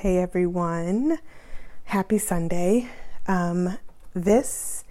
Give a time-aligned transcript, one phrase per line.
[0.00, 1.18] Hey everyone,
[1.84, 2.88] happy Sunday.
[3.28, 3.76] Um,
[4.14, 4.84] this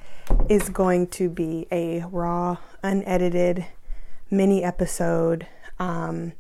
[0.48, 3.66] is going to be a raw, unedited
[4.30, 5.48] mini episode.
[5.80, 6.34] Um,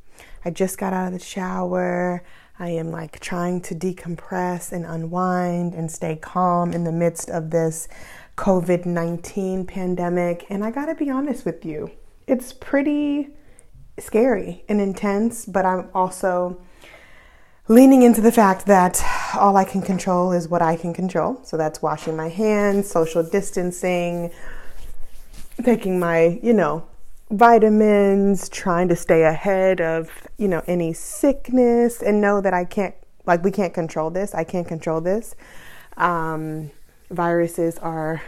[0.45, 2.23] I just got out of the shower.
[2.59, 7.49] I am like trying to decompress and unwind and stay calm in the midst of
[7.49, 7.87] this
[8.37, 10.45] COVID 19 pandemic.
[10.47, 11.89] And I gotta be honest with you,
[12.27, 13.29] it's pretty
[13.97, 16.61] scary and intense, but I'm also
[17.69, 18.99] leaning into the fact that
[19.35, 21.39] all I can control is what I can control.
[21.43, 24.31] So that's washing my hands, social distancing,
[25.63, 26.87] taking my, you know,
[27.29, 30.09] vitamins, trying to stay ahead of,
[30.39, 32.95] you know, any sickness and know that I can't,
[33.27, 34.33] like, we can't control this.
[34.33, 35.35] I can't control this.
[35.95, 36.71] Um,
[37.11, 38.23] viruses are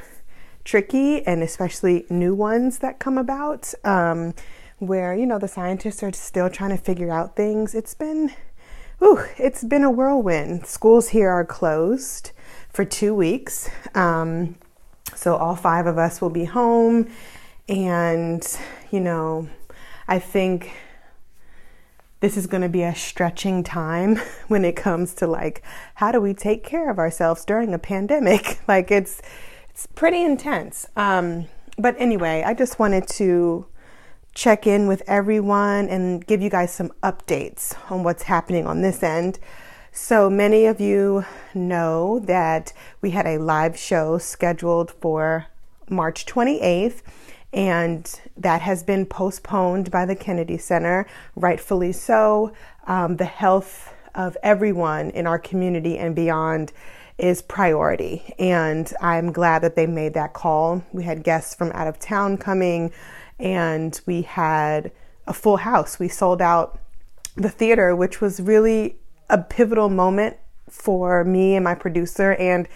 [0.63, 4.35] tricky and especially new ones that come about um,
[4.77, 7.73] where, you know, the scientists are still trying to figure out things.
[7.73, 8.31] It's been,
[9.03, 10.67] Ooh, it's been a whirlwind.
[10.67, 12.31] Schools here are closed
[12.69, 13.67] for two weeks.
[13.95, 14.55] Um,
[15.15, 17.09] so all five of us will be home.
[17.67, 18.45] And,
[18.91, 19.49] you know,
[20.07, 20.71] I think
[22.19, 24.17] this is going to be a stretching time
[24.47, 25.63] when it comes to like
[25.95, 29.21] how do we take care of ourselves during a pandemic like it's
[29.69, 31.47] it's pretty intense um,
[31.77, 33.65] but anyway i just wanted to
[34.33, 39.03] check in with everyone and give you guys some updates on what's happening on this
[39.03, 39.39] end.
[39.91, 42.71] So many of you know that
[43.01, 45.47] we had a live show scheduled for
[45.89, 47.01] March 28th,
[47.51, 52.53] and that has been postponed by the Kennedy Center, rightfully so.
[52.87, 56.71] Um, the health of everyone in our community and beyond
[57.17, 60.83] is priority, and I'm glad that they made that call.
[60.93, 62.91] We had guests from out of town coming
[63.41, 64.91] and we had
[65.27, 65.99] a full house.
[65.99, 66.79] We sold out
[67.35, 68.97] the theater, which was really
[69.29, 70.37] a pivotal moment
[70.69, 72.67] for me and my producer and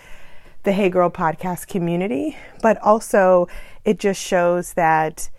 [0.63, 2.38] the Hey Girl podcast community.
[2.61, 3.47] But also,
[3.83, 5.30] it just shows that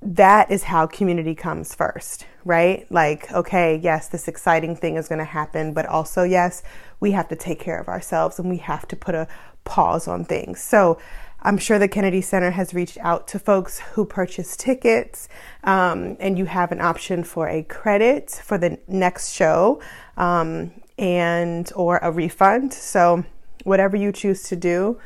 [0.00, 2.90] that is how community comes first, right?
[2.90, 6.62] Like, okay, yes, this exciting thing is going to happen, but also, yes,
[7.00, 9.28] we have to take care of ourselves and we have to put a
[9.64, 10.60] pause on things.
[10.62, 10.98] So,
[11.40, 15.28] I'm sure the Kennedy Center has reached out to folks who purchase tickets,
[15.62, 19.80] um, and you have an option for a credit for the next show
[20.16, 22.72] um, and or a refund.
[22.72, 23.24] So
[23.62, 24.98] whatever you choose to do,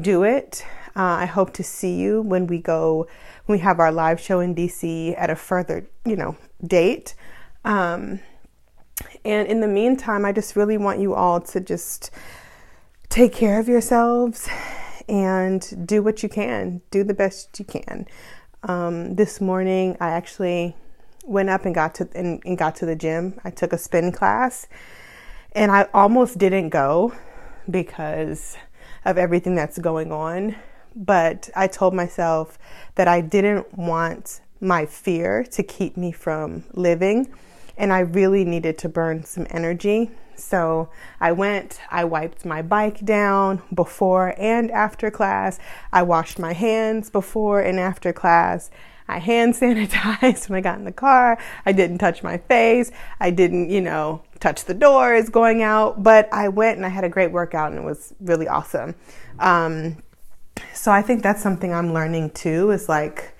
[0.00, 0.64] do it.
[0.96, 3.06] Uh, I hope to see you when we go
[3.44, 6.36] when we have our live show in DC at a further you know
[6.66, 7.14] date.
[7.64, 8.20] Um,
[9.24, 12.10] and in the meantime, I just really want you all to just
[13.08, 14.48] take care of yourselves
[15.08, 18.06] and do what you can, do the best you can.
[18.62, 20.76] Um, this morning, I actually
[21.24, 23.40] went up and got to and, and got to the gym.
[23.44, 24.66] I took a spin class,
[25.52, 27.14] and I almost didn't go
[27.70, 28.56] because
[29.04, 30.56] of everything that's going on.
[30.94, 32.58] But I told myself
[32.94, 37.32] that I didn't want my fear to keep me from living,
[37.76, 43.04] and I really needed to burn some energy so I went, I wiped my bike
[43.04, 45.58] down before and after class.
[45.92, 48.70] I washed my hands before and after class.
[49.08, 51.38] I hand sanitized when I got in the car.
[51.64, 52.90] I didn't touch my face.
[53.20, 57.04] I didn't, you know, touch the doors going out, but I went and I had
[57.04, 58.94] a great workout and it was really awesome.
[59.38, 60.02] Um,
[60.74, 63.36] so I think that's something I'm learning too is like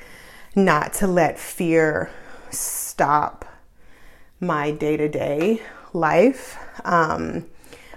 [0.55, 2.11] not to let fear
[2.51, 3.46] stop
[4.41, 7.47] my day to day life, um,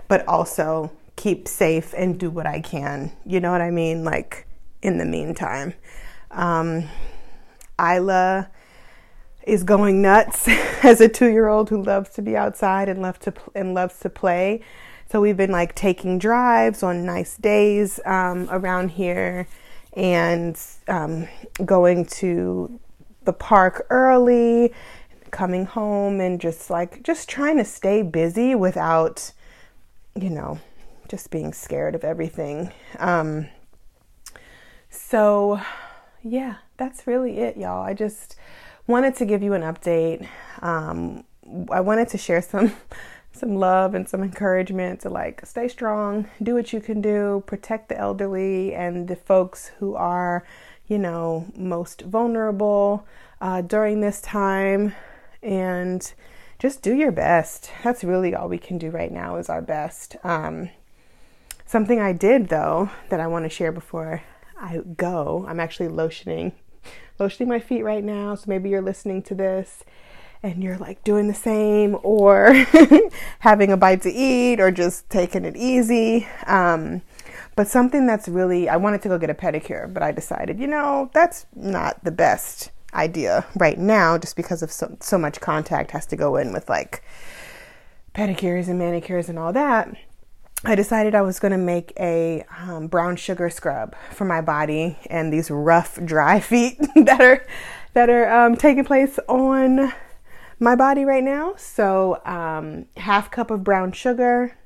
[0.08, 3.12] but also keep safe and do what I can.
[3.26, 4.04] You know what I mean?
[4.04, 4.48] Like
[4.82, 5.74] in the meantime.
[6.32, 6.88] Um,
[7.80, 8.50] Isla
[9.44, 10.48] is going nuts
[10.84, 14.62] as a two-year-old who loves to be outside and loves to and loves to play.
[15.12, 19.48] So we've been like taking drives on nice days um, around here
[19.94, 21.28] and um,
[21.66, 22.80] going to
[23.24, 24.74] the park early
[25.32, 29.32] coming home and just like just trying to stay busy without
[30.16, 30.60] you know
[31.08, 32.72] just being scared of everything.
[32.98, 33.48] Um
[34.90, 35.62] so
[36.24, 37.84] yeah that's really it y'all.
[37.84, 38.36] I just
[38.88, 40.28] wanted to give you an update.
[40.62, 41.24] Um
[41.72, 42.72] i wanted to share some
[43.32, 47.88] some love and some encouragement to like stay strong do what you can do protect
[47.90, 50.44] the elderly and the folks who are
[50.88, 53.06] you know most vulnerable
[53.40, 54.94] uh, during this time
[55.42, 56.14] and
[56.60, 57.72] just do your best.
[57.84, 60.18] That's really all we can do right now is our best.
[60.24, 60.70] Um,
[61.66, 64.24] something I did though that I want to share before
[64.60, 65.46] I go.
[65.48, 66.52] I'm actually lotioning,
[67.20, 68.36] lotioning my feet right now.
[68.36, 69.84] So maybe you're listening to this
[70.44, 72.54] and you're like doing the same or
[73.40, 76.28] having a bite to eat or just taking it easy.
[76.46, 77.02] Um,
[77.56, 80.68] but something that's really, I wanted to go get a pedicure, but I decided, you
[80.68, 85.92] know, that's not the best idea right now just because of so, so much contact
[85.92, 87.04] has to go in with like
[88.14, 89.96] pedicures and manicures and all that.
[90.66, 94.98] I decided I was going to make a um, brown sugar scrub for my body
[95.10, 97.46] and these rough, dry feet that are
[97.94, 99.94] that are um, taking place on
[100.60, 101.56] my body right now.
[101.58, 104.58] So, um, half cup of brown sugar,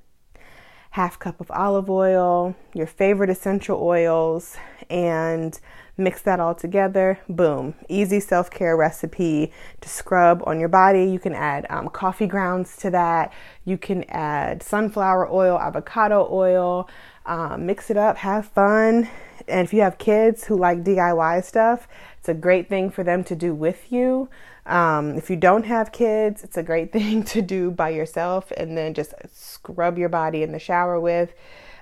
[0.91, 4.57] half cup of olive oil, your favorite essential oils,
[4.89, 5.59] and
[5.97, 7.19] mix that all together.
[7.29, 7.75] Boom.
[7.87, 9.51] Easy self care recipe
[9.81, 11.05] to scrub on your body.
[11.05, 13.31] You can add um, coffee grounds to that.
[13.65, 16.89] You can add sunflower oil, avocado oil.
[17.25, 19.09] Um, mix it up, have fun.
[19.47, 21.87] And if you have kids who like DIY stuff,
[22.19, 24.29] it's a great thing for them to do with you.
[24.65, 28.77] Um, if you don't have kids, it's a great thing to do by yourself and
[28.77, 31.33] then just scrub your body in the shower with.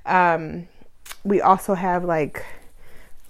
[0.05, 0.67] Um,
[1.23, 2.43] we also have like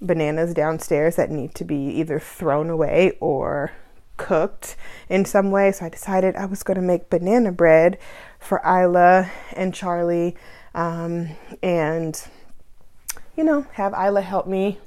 [0.06, 3.72] bananas downstairs that need to be either thrown away or
[4.16, 4.76] cooked
[5.08, 5.72] in some way.
[5.72, 7.98] So I decided I was going to make banana bread
[8.38, 10.36] for Isla and Charlie
[10.74, 11.30] um,
[11.62, 12.22] and,
[13.36, 14.78] you know, have Isla help me.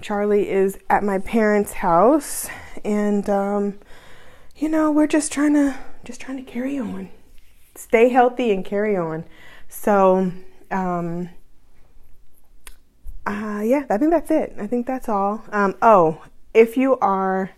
[0.00, 2.48] Charlie is at my parents' house
[2.84, 3.78] and um,
[4.58, 7.10] you know, we're just trying to just trying to carry on.
[7.74, 9.24] Stay healthy and carry on.
[9.68, 10.32] So,
[10.70, 11.30] um,
[13.28, 14.54] uh, yeah, I think that's it.
[14.58, 15.44] I think that's all.
[15.52, 17.50] Um, oh, if you are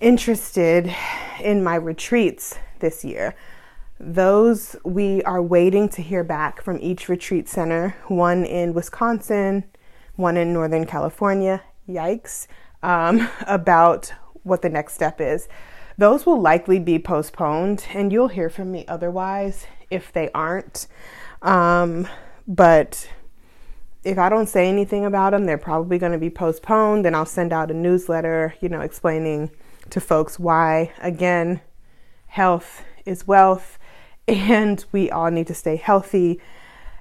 [0.00, 0.94] interested
[1.42, 3.34] in my retreats this year,
[3.98, 9.64] those we are waiting to hear back from each retreat center, one in Wisconsin,
[10.16, 12.46] one in Northern California, yikes,
[12.82, 15.46] um, about what the next step is.
[15.98, 20.86] Those will likely be postponed, and you'll hear from me otherwise if they aren't.
[21.42, 22.08] Um,
[22.48, 23.06] but
[24.02, 27.04] if I don't say anything about them, they're probably going to be postponed.
[27.04, 29.50] Then I'll send out a newsletter, you know, explaining
[29.90, 31.60] to folks why, again,
[32.28, 33.78] health is wealth,
[34.28, 36.40] and we all need to stay healthy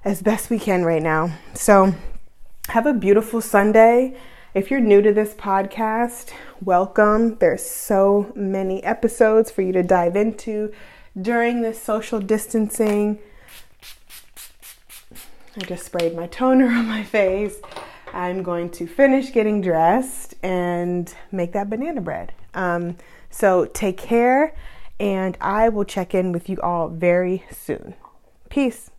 [0.03, 1.37] as best we can right now.
[1.53, 1.93] So,
[2.69, 4.15] have a beautiful Sunday.
[4.53, 6.31] If you're new to this podcast,
[6.63, 7.35] welcome.
[7.35, 10.73] There's so many episodes for you to dive into
[11.19, 13.19] during this social distancing.
[15.59, 17.57] I just sprayed my toner on my face.
[18.13, 22.31] I'm going to finish getting dressed and make that banana bread.
[22.53, 22.95] Um,
[23.29, 24.55] so take care,
[24.99, 27.93] and I will check in with you all very soon.
[28.49, 28.89] Peace.